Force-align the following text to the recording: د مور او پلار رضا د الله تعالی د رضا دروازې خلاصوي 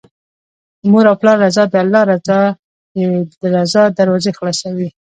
د 0.81 0.83
مور 0.91 1.05
او 1.11 1.15
پلار 1.21 1.37
رضا 1.45 1.63
د 1.69 1.75
الله 1.83 2.03
تعالی 2.27 3.05
د 3.41 3.43
رضا 3.57 3.83
دروازې 3.97 4.31
خلاصوي 4.37 4.89